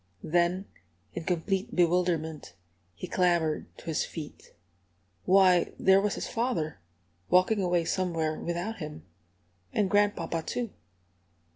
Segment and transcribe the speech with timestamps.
[0.23, 0.65] Then,
[1.13, 2.55] in complete bewilderment,
[2.95, 4.55] he clambered to his feet.
[5.25, 6.79] Why, there was his father,
[7.29, 9.03] walking away somewhere without him!
[9.71, 10.71] And grandpapa, too!